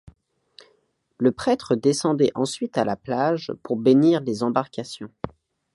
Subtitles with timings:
[1.19, 5.11] Le prêtre descendait ensuite à la plage pour bénir les embarcations.